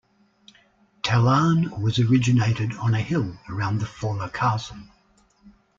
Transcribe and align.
Talarn 1.03 1.79
was 1.79 1.99
originated 1.99 2.73
on 2.77 2.95
a 2.95 3.01
hill 3.01 3.37
around 3.47 3.77
the 3.77 3.85
former 3.85 4.29
castle. 4.29 4.79